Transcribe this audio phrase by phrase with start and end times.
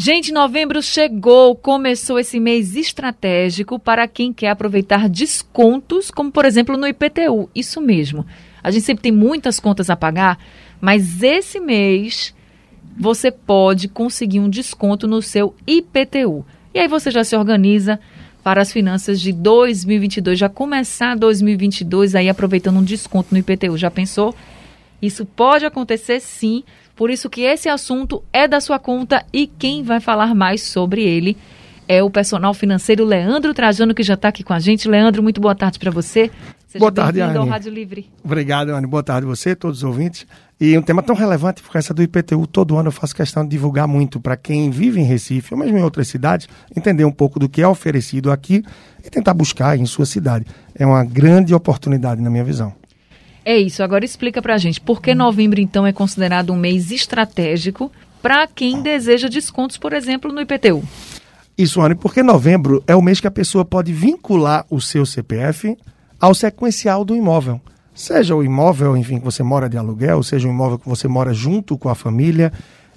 [0.00, 6.76] Gente, novembro chegou, começou esse mês estratégico para quem quer aproveitar descontos, como por exemplo
[6.76, 7.50] no IPTU.
[7.52, 8.24] Isso mesmo.
[8.62, 10.38] A gente sempre tem muitas contas a pagar,
[10.80, 12.32] mas esse mês
[12.96, 16.46] você pode conseguir um desconto no seu IPTU.
[16.72, 17.98] E aí você já se organiza
[18.44, 23.76] para as finanças de 2022, já começar 2022 aí aproveitando um desconto no IPTU.
[23.76, 24.32] Já pensou?
[25.02, 26.62] Isso pode acontecer sim,
[26.98, 31.04] por isso que esse assunto é da sua conta e quem vai falar mais sobre
[31.04, 31.36] ele
[31.86, 34.88] é o personal financeiro Leandro Trajano, que já está aqui com a gente.
[34.88, 36.28] Leandro, muito boa tarde para você.
[36.66, 37.36] Seja boa tarde, Anne.
[37.38, 38.10] ao Rádio Livre.
[38.24, 38.88] Obrigado, Anne.
[38.88, 40.26] Boa tarde a você, todos os ouvintes.
[40.60, 43.50] E um tema tão relevante, porque essa do IPTU, todo ano eu faço questão de
[43.50, 47.38] divulgar muito para quem vive em Recife, ou mesmo em outras cidades, entender um pouco
[47.38, 48.64] do que é oferecido aqui
[49.04, 50.46] e tentar buscar em sua cidade.
[50.74, 52.74] É uma grande oportunidade, na minha visão.
[53.48, 53.82] É isso.
[53.82, 57.90] Agora explica para a gente por que novembro, então, é considerado um mês estratégico
[58.20, 60.82] para quem deseja descontos, por exemplo, no IPTU.
[61.56, 65.78] Isso, Anne, porque novembro é o mês que a pessoa pode vincular o seu CPF
[66.20, 67.58] ao sequencial do imóvel.
[67.94, 71.32] Seja o imóvel, enfim, que você mora de aluguel, seja o imóvel que você mora
[71.32, 72.52] junto com a família.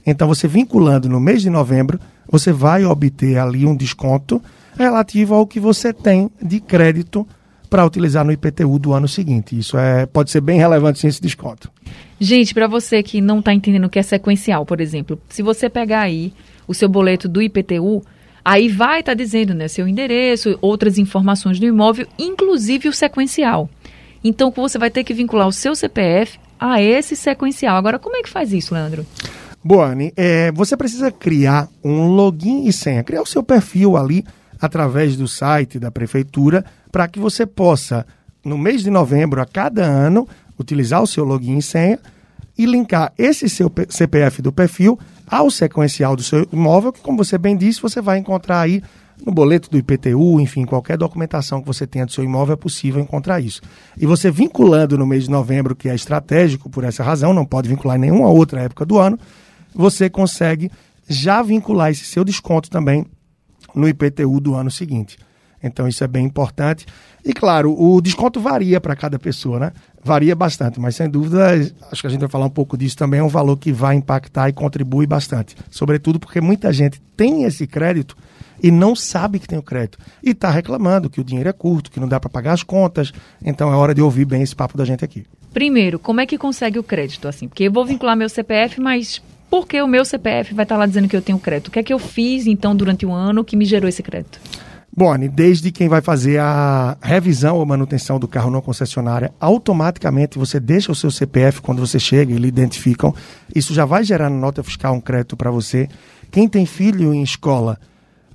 [0.06, 1.98] Então, você vinculando no mês de novembro,
[2.30, 4.44] você vai obter ali um desconto
[4.78, 7.26] relativo ao que você tem de crédito
[7.72, 9.58] para utilizar no IPTU do ano seguinte.
[9.58, 11.72] Isso é, pode ser bem relevante sim, esse desconto.
[12.20, 15.70] Gente, para você que não está entendendo o que é sequencial, por exemplo, se você
[15.70, 16.34] pegar aí
[16.68, 18.04] o seu boleto do IPTU,
[18.44, 23.70] aí vai estar tá dizendo né, seu endereço, outras informações do imóvel, inclusive o sequencial.
[24.22, 27.78] Então você vai ter que vincular o seu CPF a esse sequencial.
[27.78, 29.06] Agora, como é que faz isso, Leandro?
[29.64, 34.26] Boane, é, você precisa criar um login e senha, criar o seu perfil ali
[34.60, 38.06] através do site da prefeitura para que você possa,
[38.44, 40.28] no mês de novembro, a cada ano,
[40.60, 42.00] utilizar o seu login e senha
[42.58, 47.38] e linkar esse seu CPF do perfil ao sequencial do seu imóvel, que, como você
[47.38, 48.84] bem disse, você vai encontrar aí
[49.26, 53.02] no boleto do IPTU, enfim, qualquer documentação que você tenha do seu imóvel é possível
[53.02, 53.62] encontrar isso.
[53.98, 57.70] E você vinculando no mês de novembro, que é estratégico por essa razão, não pode
[57.70, 59.18] vincular em nenhuma outra época do ano,
[59.74, 60.72] você consegue
[61.08, 63.06] já vincular esse seu desconto também
[63.76, 65.18] no IPTU do ano seguinte.
[65.64, 66.86] Então isso é bem importante.
[67.24, 69.72] E claro, o desconto varia para cada pessoa, né?
[70.04, 71.52] Varia bastante, mas sem dúvida,
[71.92, 73.96] acho que a gente vai falar um pouco disso também, é um valor que vai
[73.96, 75.56] impactar e contribui bastante.
[75.70, 78.18] Sobretudo porque muita gente tem esse crédito
[78.64, 79.98] e não sabe que tem o crédito.
[80.24, 83.12] E está reclamando que o dinheiro é curto, que não dá para pagar as contas.
[83.44, 85.26] Então é hora de ouvir bem esse papo da gente aqui.
[85.54, 87.48] Primeiro, como é que consegue o crédito assim?
[87.48, 90.80] Porque eu vou vincular meu CPF, mas por que o meu CPF vai estar tá
[90.80, 91.68] lá dizendo que eu tenho crédito?
[91.68, 94.40] O que é que eu fiz então durante o ano que me gerou esse crédito?
[94.96, 100.60] Boni, desde quem vai fazer a revisão ou manutenção do carro na concessionária, automaticamente você
[100.60, 103.16] deixa o seu CPF quando você chega, eles identificam.
[103.56, 105.88] Isso já vai gerar na nota fiscal um crédito para você.
[106.30, 107.80] Quem tem filho em escola,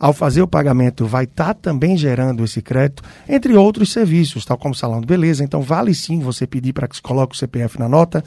[0.00, 4.56] ao fazer o pagamento, vai estar tá também gerando esse crédito, entre outros serviços, tal
[4.56, 5.45] como salão de beleza.
[5.45, 8.25] Então, vale sim você pedir para que se coloque o CPF na nota.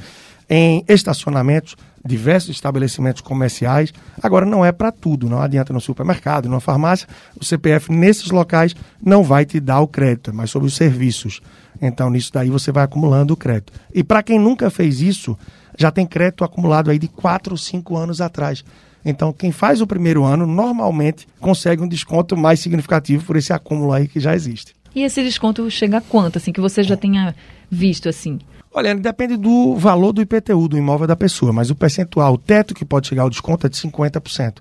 [0.49, 3.93] Em estacionamentos, diversos estabelecimentos comerciais.
[4.21, 7.07] Agora, não é para tudo, não adianta no supermercado, numa farmácia,
[7.39, 11.41] o CPF nesses locais não vai te dar o crédito, é mas sobre os serviços.
[11.81, 13.73] Então, nisso daí você vai acumulando o crédito.
[13.93, 15.37] E para quem nunca fez isso,
[15.77, 18.63] já tem crédito acumulado aí de 4 ou 5 anos atrás.
[19.05, 23.93] Então, quem faz o primeiro ano, normalmente consegue um desconto mais significativo por esse acúmulo
[23.93, 24.73] aí que já existe.
[24.93, 27.33] E esse desconto chega a quanto, assim, que você já tenha
[27.69, 28.39] visto, assim?
[28.71, 32.75] Olha, depende do valor do IPTU, do imóvel da pessoa, mas o percentual, o teto
[32.75, 34.57] que pode chegar ao desconto é de 50%.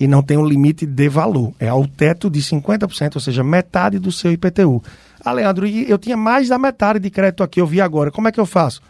[0.00, 1.52] E não tem um limite de valor.
[1.60, 4.82] É ao teto de 50%, ou seja, metade do seu IPTU.
[5.22, 8.10] Ah, Leandro, eu tinha mais da metade de crédito aqui, eu vi agora.
[8.10, 8.80] Como é que eu faço?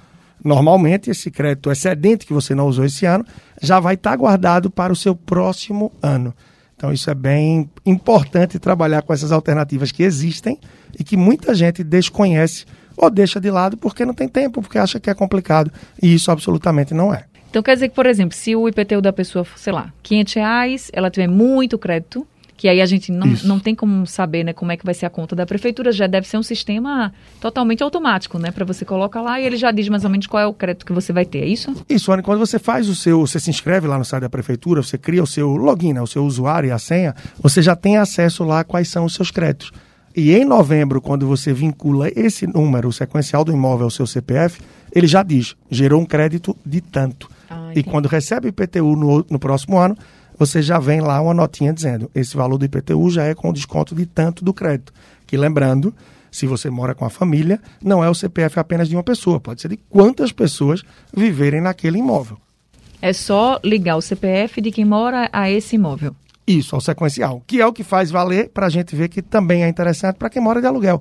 [0.43, 3.25] Normalmente, esse crédito excedente que você não usou esse ano
[3.61, 6.33] já vai estar guardado para o seu próximo ano.
[6.77, 10.59] Então, isso é bem importante trabalhar com essas alternativas que existem
[10.99, 12.65] e que muita gente desconhece
[12.97, 15.70] ou deixa de lado porque não tem tempo, porque acha que é complicado.
[16.03, 17.25] E isso absolutamente não é.
[17.50, 20.91] Então quer dizer que, por exemplo, se o IPTU da pessoa, sei lá, 500 reais,
[20.92, 22.26] ela tiver muito crédito,
[22.62, 25.05] que aí a gente não, não tem como saber né, como é que vai ser
[25.05, 28.52] a conta da prefeitura, já deve ser um sistema totalmente automático, né?
[28.52, 30.87] Para você coloca lá e ele já diz mais ou menos qual é o crédito
[30.87, 31.75] que você vai ter, é isso?
[31.88, 34.81] Isso, Anne, quando você faz o seu, você se inscreve lá no site da prefeitura,
[34.81, 37.96] você cria o seu login, né, o seu usuário e a senha, você já tem
[37.96, 39.72] acesso lá a quais são os seus créditos.
[40.14, 44.61] E em novembro, quando você vincula esse número, o sequencial do imóvel ao seu CPF,
[44.94, 47.31] ele já diz, gerou um crédito de tanto.
[47.49, 49.97] Ah, e quando recebe o IPTU no, no próximo ano,
[50.38, 53.94] você já vem lá uma notinha dizendo, esse valor do IPTU já é com desconto
[53.94, 54.93] de tanto do crédito.
[55.26, 55.94] Que lembrando,
[56.31, 59.61] se você mora com a família, não é o CPF apenas de uma pessoa, pode
[59.61, 60.82] ser de quantas pessoas
[61.15, 62.38] viverem naquele imóvel.
[63.00, 66.15] É só ligar o CPF de quem mora a esse imóvel.
[66.47, 69.65] Isso, ao sequencial, que é o que faz valer para a gente ver que também
[69.65, 71.00] é interessante para quem mora de aluguel.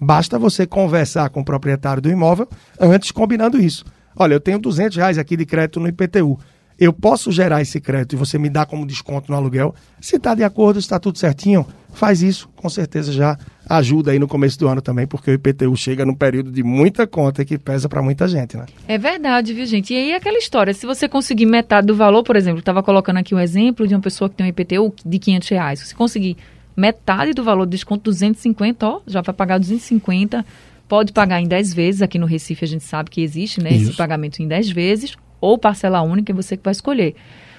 [0.00, 2.48] Basta você conversar com o proprietário do imóvel
[2.78, 3.84] antes combinando isso.
[4.16, 6.38] Olha, eu tenho 200 reais aqui de crédito no IPTU.
[6.80, 9.74] Eu posso gerar esse crédito e você me dá como desconto no aluguel.
[10.00, 12.48] Se está de acordo, está tudo certinho, faz isso.
[12.56, 13.36] Com certeza já
[13.68, 17.06] ajuda aí no começo do ano também, porque o IPTU chega num período de muita
[17.06, 18.64] conta que pesa para muita gente, né?
[18.88, 19.92] É verdade, viu, gente?
[19.92, 23.34] E aí aquela história, se você conseguir metade do valor, por exemplo, estava colocando aqui
[23.34, 25.80] um exemplo de uma pessoa que tem um IPTU de 500 reais.
[25.80, 26.38] Se conseguir
[26.74, 30.46] metade do valor do desconto, 250, ó, já vai pagar 250.
[30.88, 33.92] Pode pagar em 10 vezes, aqui no Recife a gente sabe que existe, né, esse
[33.92, 37.14] pagamento em 10 vezes, ou parcela única, é você que vai escolher.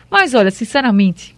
[0.09, 1.35] Mas olha, sinceramente,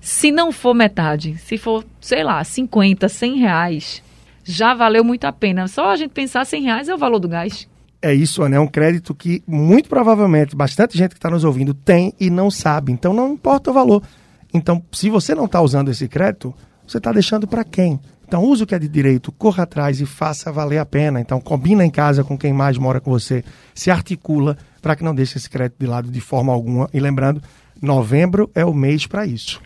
[0.00, 4.02] se não for metade, se for, sei lá, 50, 100 reais,
[4.44, 5.68] já valeu muito a pena.
[5.68, 7.68] Só a gente pensar 100 reais é o valor do gás.
[8.02, 8.56] É isso, né?
[8.56, 12.50] É um crédito que muito provavelmente bastante gente que está nos ouvindo tem e não
[12.50, 12.92] sabe.
[12.92, 14.02] Então não importa o valor.
[14.52, 16.54] Então, se você não está usando esse crédito,
[16.86, 18.00] você está deixando para quem?
[18.30, 21.20] Então, use o que é de direito, corra atrás e faça valer a pena.
[21.20, 23.42] Então, combina em casa com quem mais mora com você,
[23.74, 26.88] se articula para que não deixe esse crédito de lado de forma alguma.
[26.94, 27.42] E lembrando,
[27.82, 29.60] novembro é o mês para isso.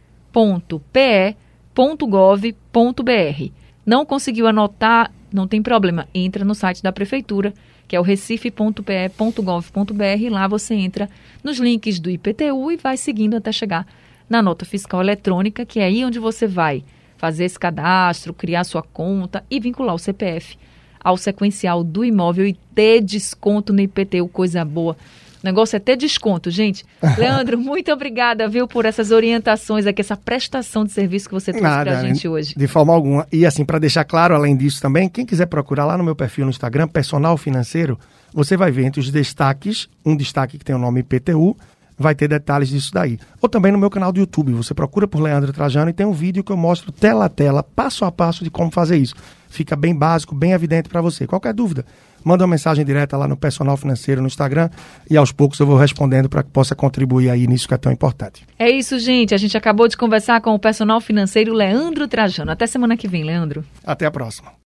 [1.75, 3.51] recife.pe.gov.br.
[3.85, 5.11] Não conseguiu anotar?
[5.31, 6.07] Não tem problema.
[6.13, 7.53] Entra no site da prefeitura,
[7.87, 10.31] que é o recife.pe.gov.br.
[10.31, 11.09] Lá você entra
[11.43, 13.85] nos links do IPTU e vai seguindo até chegar
[14.29, 16.83] na nota fiscal eletrônica, que é aí onde você vai
[17.17, 20.57] fazer esse cadastro, criar sua conta e vincular o CPF
[21.03, 24.95] ao sequencial do imóvel e ter desconto no IPTU, coisa boa.
[25.43, 26.85] O negócio é ter desconto, gente.
[27.17, 31.67] Leandro, muito obrigada, viu, por essas orientações aqui, essa prestação de serviço que você trouxe
[31.67, 32.53] para a gente hoje.
[32.55, 33.27] De forma alguma.
[33.31, 36.45] E assim, para deixar claro, além disso também, quem quiser procurar lá no meu perfil
[36.45, 37.99] no Instagram, Personal Financeiro,
[38.33, 41.57] você vai ver entre os destaques, um destaque que tem o nome IPTU,
[41.97, 43.17] vai ter detalhes disso daí.
[43.41, 46.13] Ou também no meu canal do YouTube, você procura por Leandro Trajano e tem um
[46.13, 49.15] vídeo que eu mostro tela a tela, passo a passo de como fazer isso.
[49.49, 51.27] Fica bem básico, bem evidente para você.
[51.27, 51.85] Qualquer dúvida,
[52.23, 54.69] manda uma mensagem direta lá no Personal Financeiro no Instagram
[55.09, 57.91] e aos poucos eu vou respondendo para que possa contribuir aí nisso que é tão
[57.91, 58.47] importante.
[58.57, 59.33] É isso, gente.
[59.33, 62.51] A gente acabou de conversar com o Personal Financeiro Leandro Trajano.
[62.51, 63.63] Até semana que vem, Leandro.
[63.85, 64.62] Até a próxima.